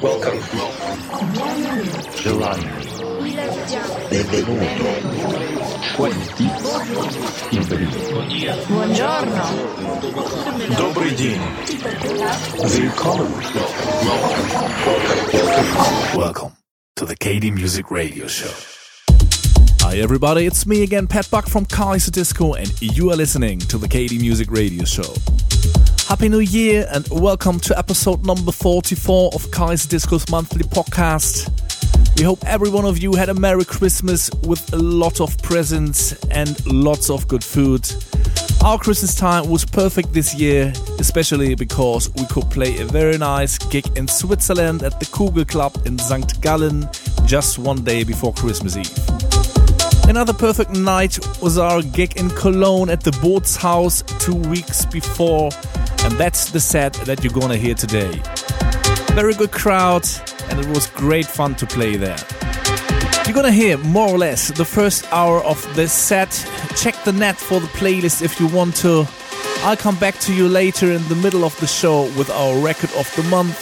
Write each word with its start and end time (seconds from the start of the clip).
Welcome. 0.00 0.38
Gelano. 2.22 2.62
Benvenuto. 4.08 4.84
Quanti. 5.96 6.44
Buongiorno. 8.68 9.42
Добрый 10.76 11.10
день. 11.16 11.40
Willkommen. 12.62 13.32
Welcome. 14.84 16.16
Welcome 16.16 16.52
to 16.94 17.04
the 17.04 17.16
KD 17.16 17.50
Music 17.52 17.90
Radio 17.90 18.28
Show. 18.28 18.52
Hi 19.80 19.96
everybody, 19.96 20.46
it's 20.46 20.64
me 20.66 20.82
again, 20.84 21.08
Pat 21.08 21.28
Buck 21.28 21.48
from 21.48 21.66
Kaiserdisco, 21.66 22.56
and 22.56 22.70
you 22.80 23.10
are 23.10 23.16
listening 23.16 23.58
to 23.60 23.78
the 23.78 23.88
KD 23.88 24.20
Music 24.20 24.50
Radio 24.52 24.84
Show. 24.84 25.12
Happy 26.08 26.30
New 26.30 26.38
Year 26.38 26.86
and 26.90 27.06
welcome 27.10 27.60
to 27.60 27.78
episode 27.78 28.24
number 28.24 28.50
44 28.50 29.32
of 29.34 29.42
Kaiserdisco's 29.48 30.30
monthly 30.30 30.62
podcast. 30.62 31.50
We 32.16 32.24
hope 32.24 32.42
every 32.46 32.70
one 32.70 32.86
of 32.86 32.96
you 32.96 33.14
had 33.14 33.28
a 33.28 33.34
Merry 33.34 33.66
Christmas 33.66 34.30
with 34.46 34.72
a 34.72 34.78
lot 34.78 35.20
of 35.20 35.36
presents 35.42 36.14
and 36.30 36.64
lots 36.64 37.10
of 37.10 37.28
good 37.28 37.44
food. 37.44 37.86
Our 38.64 38.78
Christmas 38.78 39.14
time 39.14 39.50
was 39.50 39.66
perfect 39.66 40.14
this 40.14 40.34
year, 40.34 40.72
especially 40.98 41.54
because 41.54 42.10
we 42.14 42.24
could 42.24 42.48
play 42.50 42.78
a 42.80 42.86
very 42.86 43.18
nice 43.18 43.58
gig 43.58 43.86
in 43.94 44.08
Switzerland 44.08 44.82
at 44.82 44.98
the 44.98 45.06
Kugl 45.06 45.46
Club 45.46 45.76
in 45.84 45.98
St. 45.98 46.40
Gallen 46.40 46.88
just 47.26 47.58
one 47.58 47.84
day 47.84 48.02
before 48.02 48.32
Christmas 48.32 48.78
Eve. 48.78 49.28
Another 50.08 50.32
perfect 50.32 50.70
night 50.70 51.18
was 51.42 51.58
our 51.58 51.82
gig 51.82 52.16
in 52.16 52.30
Cologne 52.30 52.88
at 52.88 53.02
the 53.02 53.10
Bootshaus 53.10 54.02
two 54.18 54.36
weeks 54.48 54.86
before, 54.86 55.50
and 56.04 56.14
that's 56.14 56.50
the 56.50 56.60
set 56.60 56.92
that 57.06 57.22
you're 57.22 57.32
gonna 57.32 57.56
hear 57.56 57.74
today. 57.74 58.20
Very 59.14 59.34
good 59.34 59.52
crowd, 59.52 60.06
and 60.48 60.58
it 60.60 60.66
was 60.68 60.86
great 60.88 61.26
fun 61.26 61.54
to 61.56 61.66
play 61.66 61.96
there. 61.96 62.18
You're 63.26 63.34
gonna 63.34 63.52
hear 63.52 63.76
more 63.78 64.08
or 64.08 64.18
less 64.18 64.48
the 64.48 64.64
first 64.64 65.06
hour 65.12 65.42
of 65.44 65.58
this 65.74 65.92
set. 65.92 66.30
Check 66.76 66.94
the 67.04 67.12
net 67.12 67.36
for 67.36 67.60
the 67.60 67.66
playlist 67.68 68.22
if 68.22 68.40
you 68.40 68.46
want 68.46 68.76
to. 68.76 69.06
I'll 69.62 69.76
come 69.76 69.96
back 69.96 70.18
to 70.20 70.32
you 70.32 70.48
later 70.48 70.92
in 70.92 71.06
the 71.08 71.16
middle 71.16 71.44
of 71.44 71.58
the 71.60 71.66
show 71.66 72.02
with 72.16 72.30
our 72.30 72.58
record 72.58 72.90
of 72.96 73.14
the 73.16 73.24
month. 73.24 73.58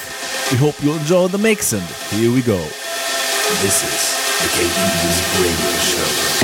We 0.52 0.58
hope 0.58 0.80
you 0.82 0.92
enjoy 0.92 1.28
the 1.28 1.38
mix, 1.38 1.72
and 1.72 1.82
here 2.10 2.32
we 2.32 2.42
go. 2.42 2.58
This 3.62 3.82
is 3.82 4.16
the 4.54 4.62
Music 4.62 5.26
Radio 5.42 5.72
Show. 5.80 6.35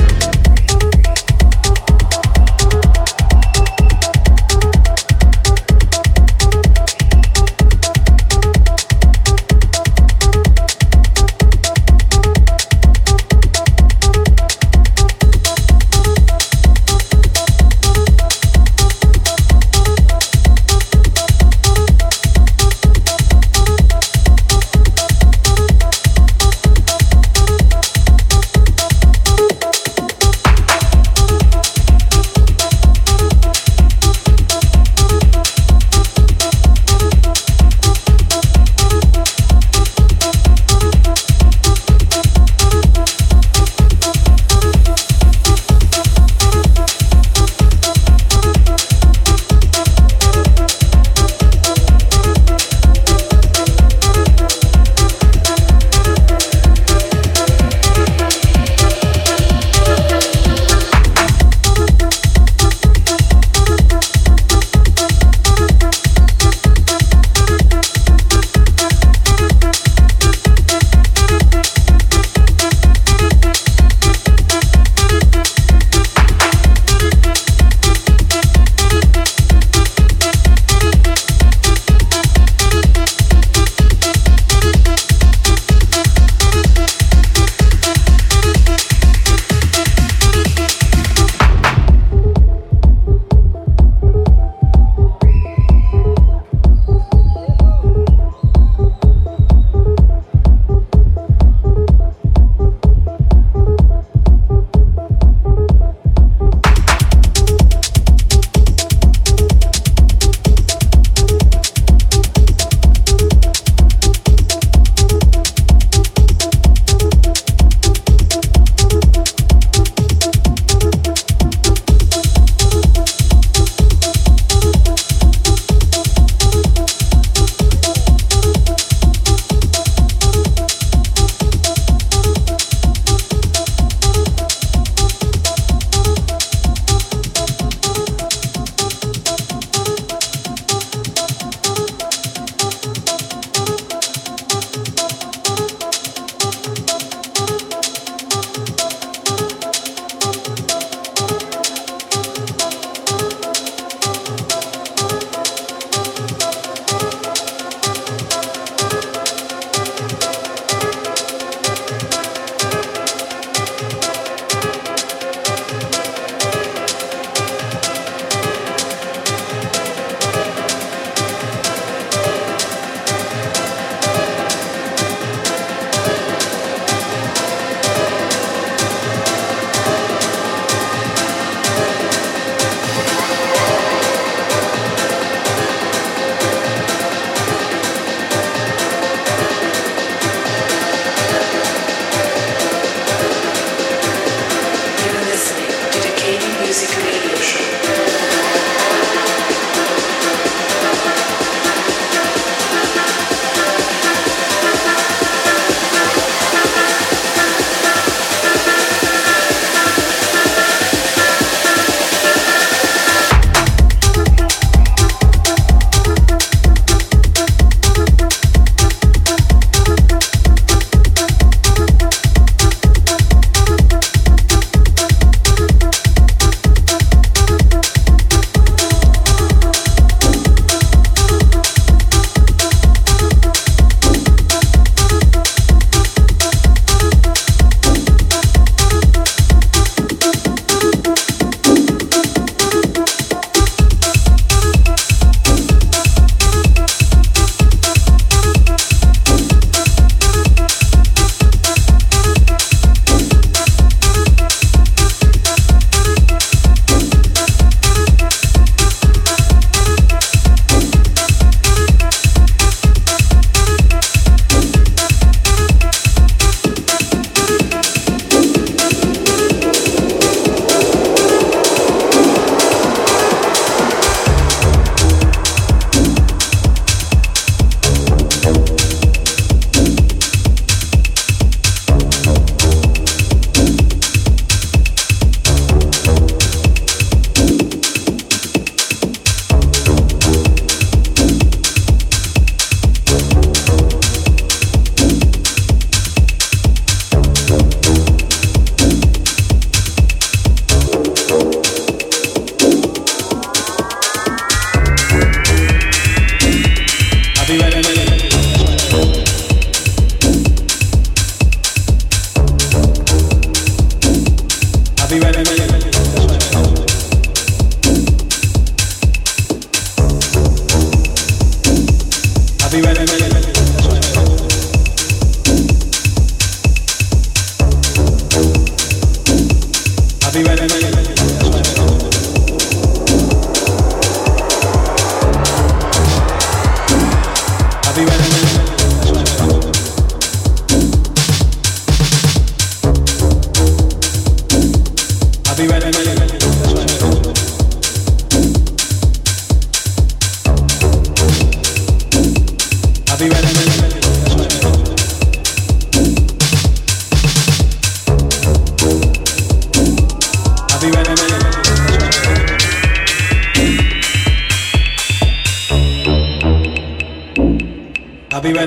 Be 368.53 368.63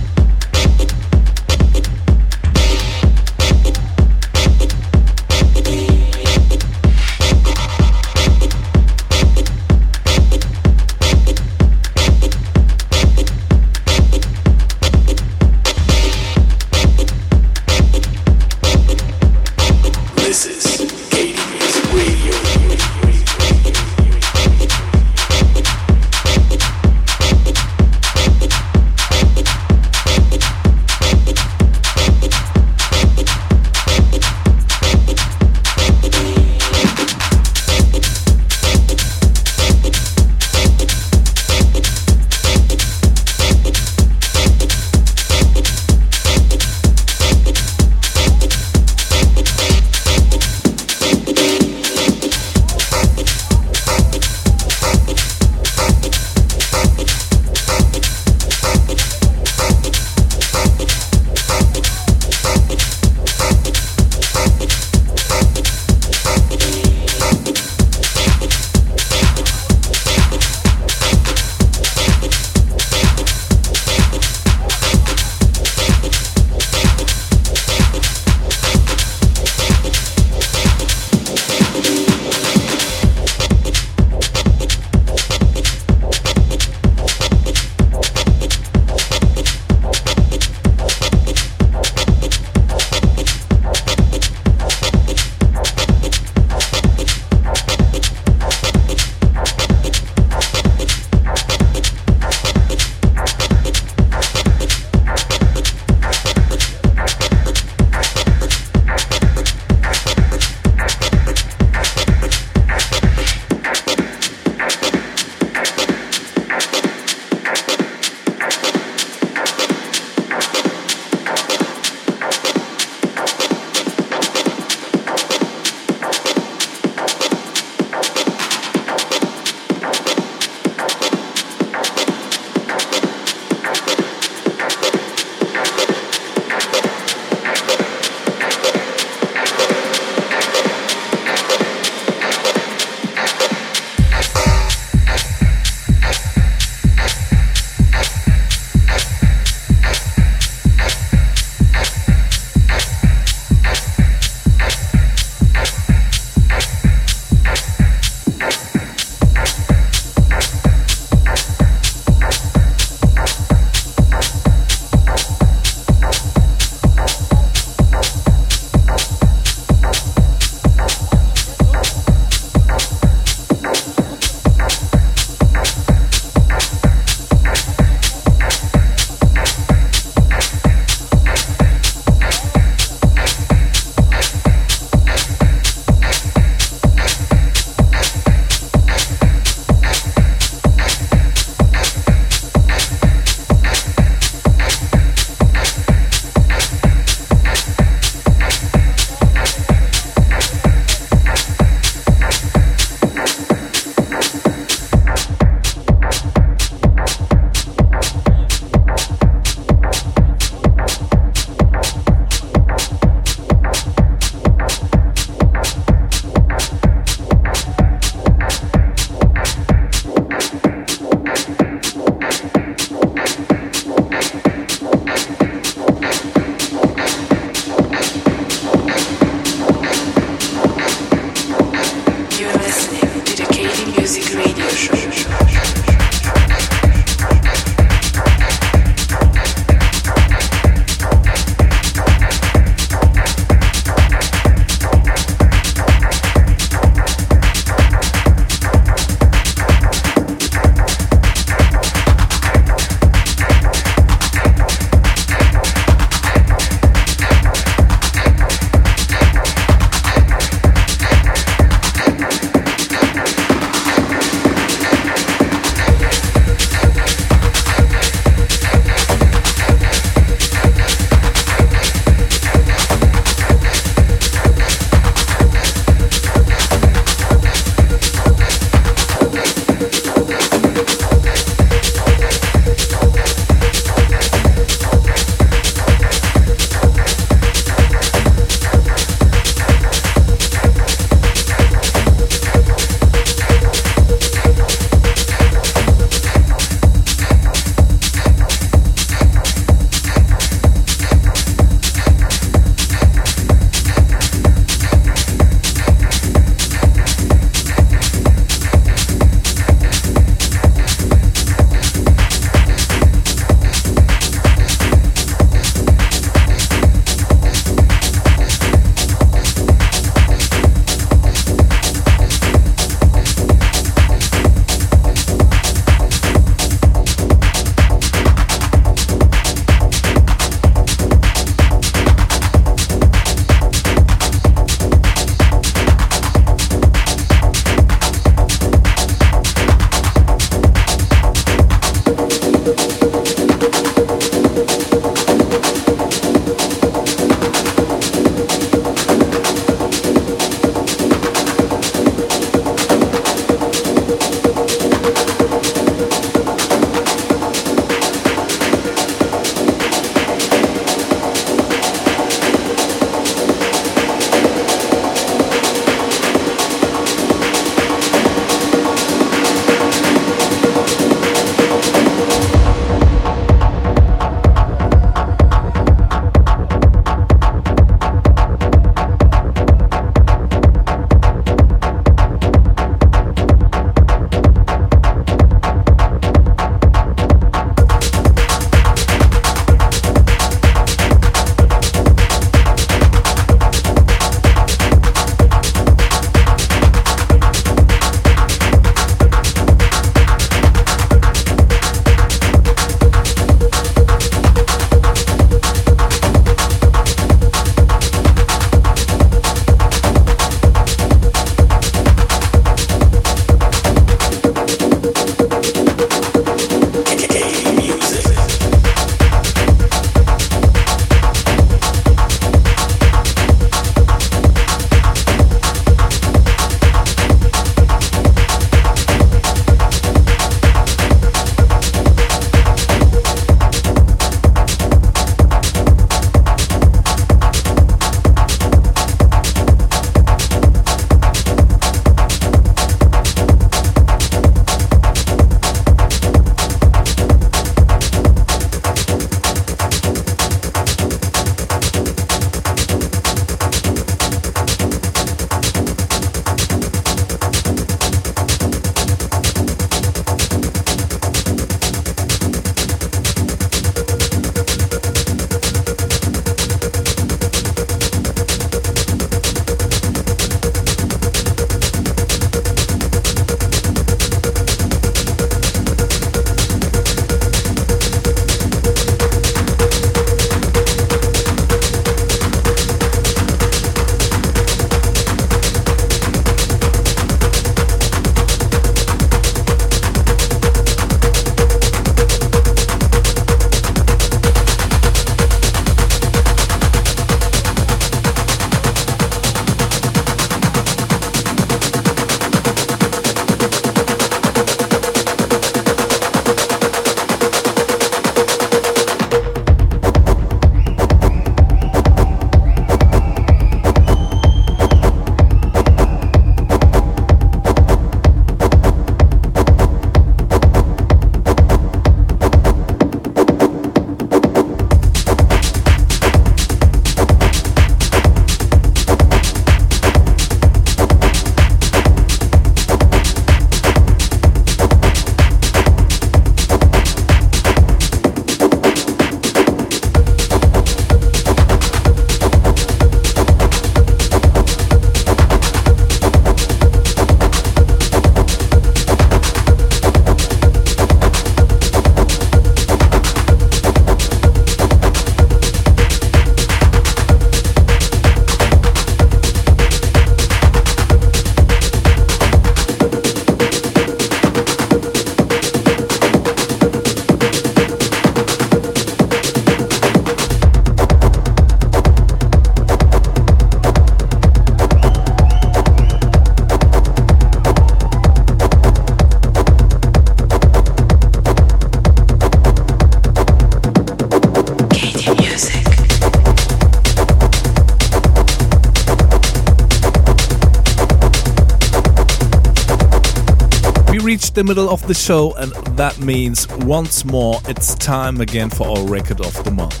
the 594.58 594.64
middle 594.64 594.90
of 594.90 595.06
the 595.06 595.14
show, 595.14 595.54
and 595.54 595.70
that 595.96 596.18
means 596.18 596.66
once 596.78 597.24
more 597.24 597.60
it's 597.68 597.94
time 597.94 598.40
again 598.40 598.68
for 598.68 598.88
our 598.88 599.06
record 599.06 599.40
of 599.40 599.54
the 599.62 599.70
month. 599.70 600.00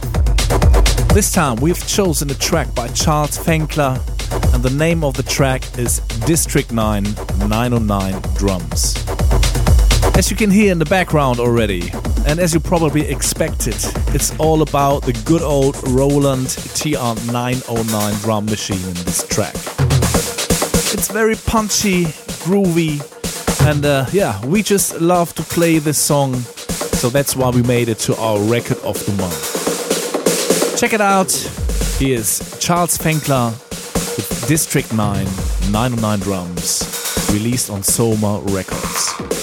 This 1.14 1.30
time 1.30 1.54
we've 1.60 1.86
chosen 1.86 2.28
a 2.28 2.34
track 2.34 2.74
by 2.74 2.88
Charles 2.88 3.38
Fenckler, 3.38 4.00
and 4.52 4.60
the 4.60 4.70
name 4.70 5.04
of 5.04 5.14
the 5.14 5.22
track 5.22 5.62
is 5.78 6.00
District 6.26 6.72
9 6.72 7.04
909 7.46 8.20
Drums. 8.34 8.96
As 10.16 10.28
you 10.28 10.36
can 10.36 10.50
hear 10.50 10.72
in 10.72 10.80
the 10.80 10.86
background 10.86 11.38
already, 11.38 11.92
and 12.26 12.40
as 12.40 12.52
you 12.52 12.58
probably 12.58 13.06
expected, 13.06 13.76
it's 14.08 14.36
all 14.40 14.62
about 14.62 15.04
the 15.04 15.12
good 15.24 15.42
old 15.42 15.76
Roland 15.86 16.48
TR909 16.48 18.22
drum 18.22 18.46
machine 18.46 18.82
in 18.88 18.94
this 19.04 19.24
track. 19.28 19.54
It's 20.92 21.06
very 21.12 21.36
punchy, 21.36 22.06
groovy, 22.42 23.00
and 23.62 23.84
uh, 23.84 24.06
yeah, 24.12 24.44
we 24.46 24.62
just 24.62 25.00
love 25.00 25.34
to 25.34 25.42
play 25.42 25.78
this 25.78 25.98
song, 25.98 26.34
so 26.34 27.08
that's 27.08 27.36
why 27.36 27.50
we 27.50 27.62
made 27.62 27.88
it 27.88 27.98
to 28.00 28.16
our 28.16 28.40
record 28.40 28.78
of 28.78 29.04
the 29.06 29.12
month. 29.12 30.78
Check 30.78 30.92
it 30.92 31.00
out. 31.00 31.32
Here's 31.98 32.58
Charles 32.58 32.96
Fenckler 32.98 33.50
with 34.16 34.48
District 34.48 34.92
9 34.92 35.26
909 35.70 36.18
Drums, 36.20 37.30
released 37.32 37.70
on 37.70 37.82
Soma 37.82 38.40
Records. 38.44 39.37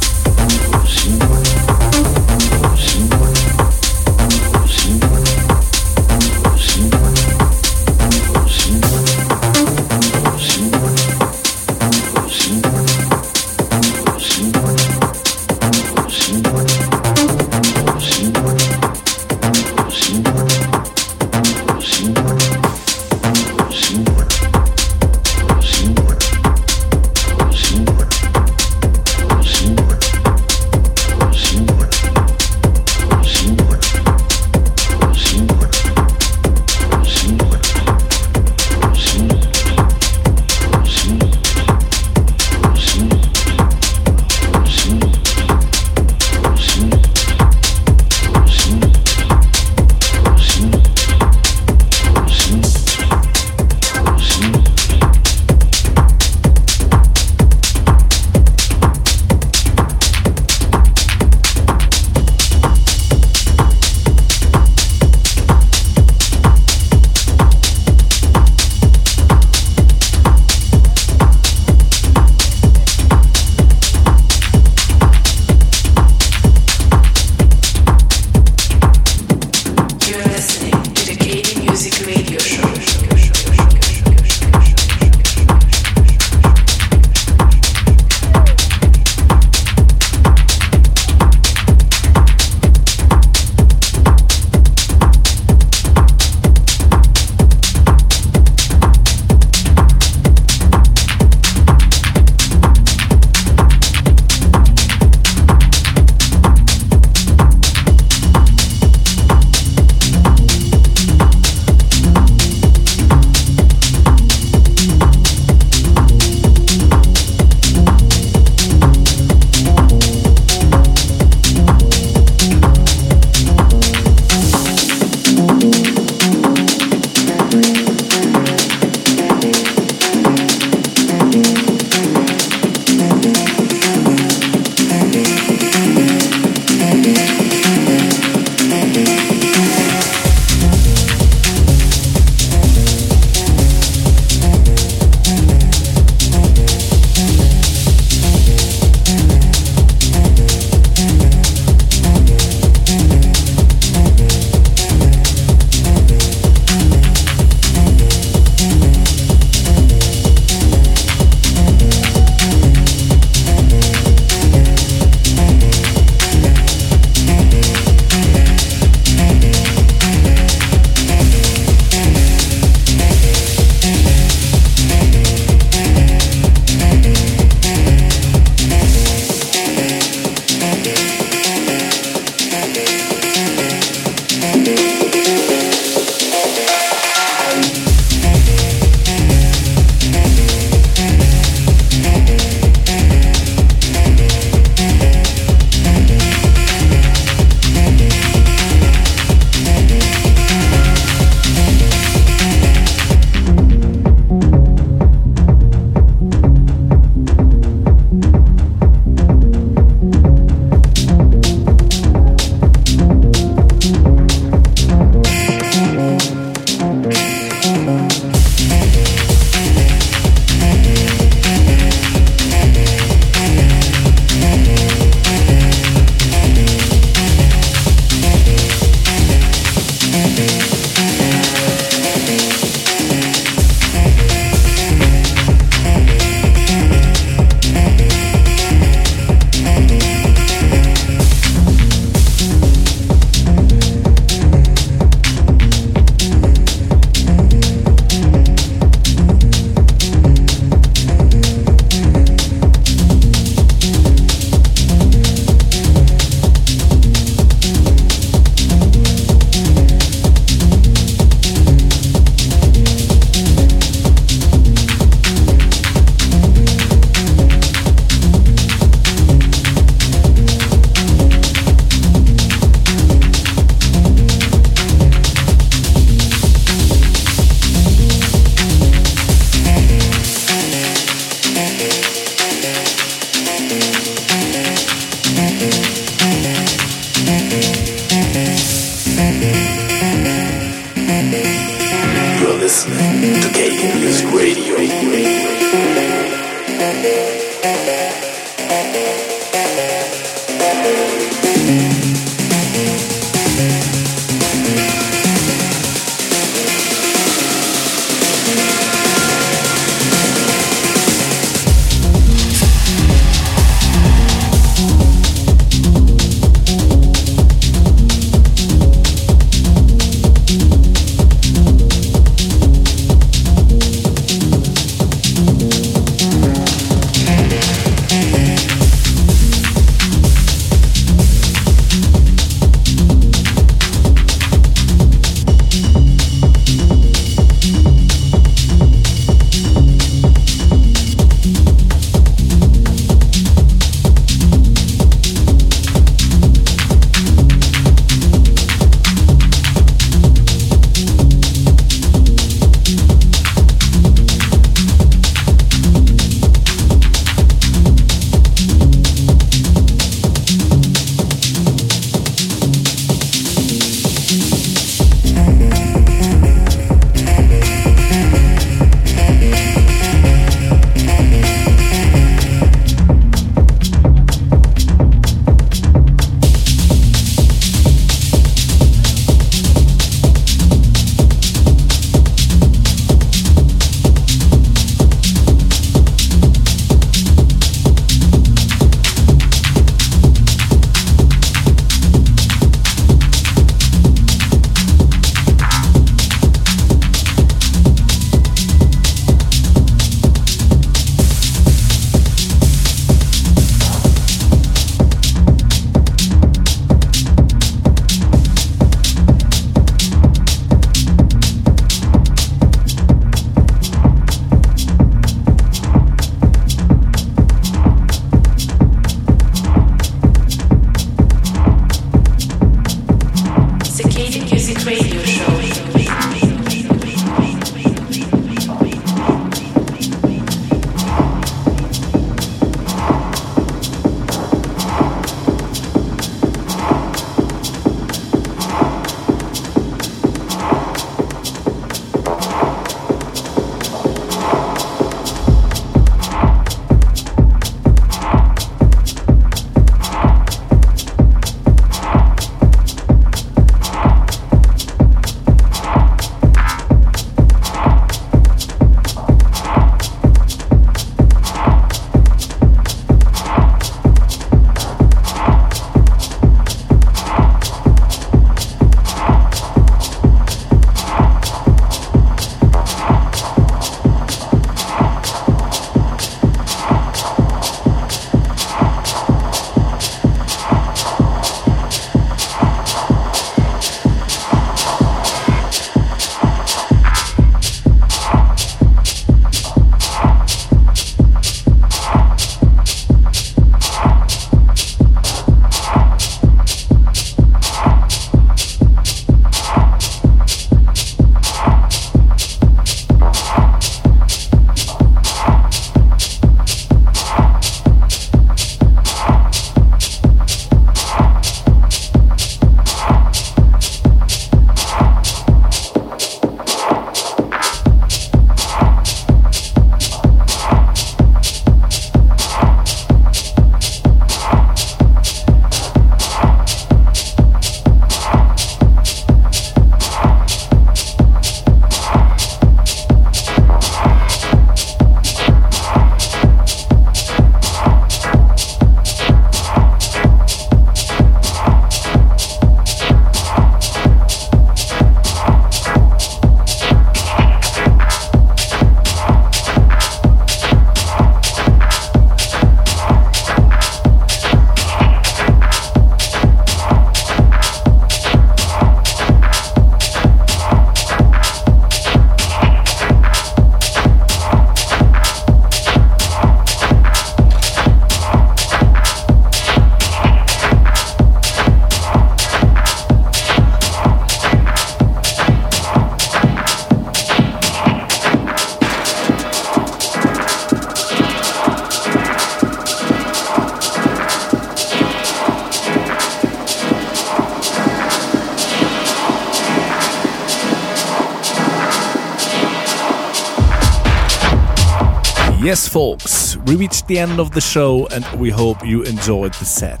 Yes, 595.64 595.88
folks, 595.88 596.58
we 596.66 596.76
reached 596.76 597.06
the 597.06 597.18
end 597.18 597.40
of 597.40 597.52
the 597.52 597.60
show 597.62 598.06
and 598.08 598.22
we 598.38 598.50
hope 598.50 598.86
you 598.86 599.02
enjoyed 599.04 599.54
the 599.54 599.64
set. 599.64 600.00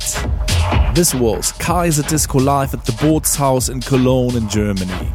This 0.94 1.14
was 1.14 1.52
Kaiserdisco 1.52 2.44
live 2.44 2.74
at 2.74 2.84
the 2.84 2.92
Bootshaus 2.92 3.70
in 3.70 3.80
Cologne 3.80 4.36
in 4.36 4.46
Germany. 4.50 5.10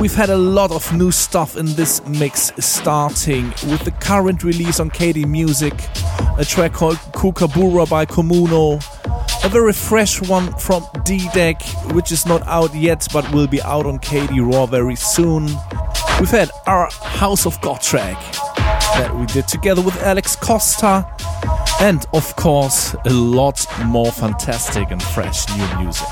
We've 0.00 0.14
had 0.14 0.30
a 0.30 0.38
lot 0.38 0.70
of 0.70 0.90
new 0.96 1.10
stuff 1.10 1.58
in 1.58 1.66
this 1.74 2.00
mix, 2.06 2.50
starting 2.58 3.50
with 3.68 3.84
the 3.84 3.90
current 3.90 4.42
release 4.42 4.80
on 4.80 4.88
KD 4.88 5.26
Music, 5.26 5.74
a 6.38 6.46
track 6.46 6.72
called 6.72 6.96
Kookaburra 7.12 7.84
by 7.90 8.06
Comuno, 8.06 8.82
a 9.44 9.50
very 9.50 9.74
fresh 9.74 10.22
one 10.22 10.50
from 10.56 10.82
D-Deck, 11.04 11.60
which 11.92 12.10
is 12.10 12.24
not 12.24 12.40
out 12.46 12.74
yet 12.74 13.06
but 13.12 13.30
will 13.34 13.46
be 13.46 13.60
out 13.60 13.84
on 13.84 13.98
KD 13.98 14.50
Raw 14.50 14.64
very 14.64 14.96
soon. 14.96 15.44
We've 16.18 16.30
had 16.30 16.50
our 16.66 16.88
House 16.90 17.44
of 17.44 17.60
God 17.60 17.82
track 17.82 18.16
that 18.98 19.14
we 19.14 19.26
did 19.26 19.46
together 19.46 19.80
with 19.80 19.96
Alex 20.02 20.34
Costa, 20.34 21.06
and 21.80 22.04
of 22.12 22.34
course, 22.34 22.94
a 23.04 23.10
lot 23.10 23.64
more 23.86 24.10
fantastic 24.10 24.90
and 24.90 25.00
fresh 25.00 25.48
new 25.56 25.78
music. 25.78 26.08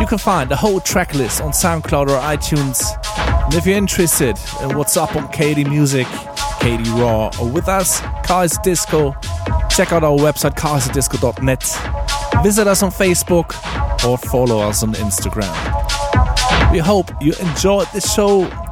You 0.00 0.06
can 0.06 0.18
find 0.18 0.50
the 0.50 0.56
whole 0.56 0.80
track 0.80 1.14
list 1.14 1.40
on 1.40 1.52
SoundCloud 1.52 2.08
or 2.08 2.20
iTunes. 2.20 2.82
And 3.44 3.54
if 3.54 3.64
you're 3.64 3.76
interested 3.76 4.36
in 4.60 4.76
what's 4.76 4.96
up 4.96 5.14
on 5.14 5.28
KD 5.28 5.68
Music, 5.68 6.06
KD 6.60 6.84
Raw, 7.00 7.30
or 7.40 7.48
with 7.48 7.68
us, 7.68 8.00
Kaiserdisco, 8.26 9.14
check 9.70 9.92
out 9.92 10.02
our 10.02 10.18
website, 10.18 10.56
kaiserdisco.net. 10.56 12.42
Visit 12.42 12.66
us 12.66 12.82
on 12.82 12.90
Facebook 12.90 13.54
or 14.04 14.18
follow 14.18 14.58
us 14.60 14.82
on 14.82 14.94
Instagram. 14.94 15.52
We 16.72 16.78
hope 16.78 17.10
you 17.20 17.32
enjoyed 17.34 17.86
the 17.92 18.00
show. 18.00 18.67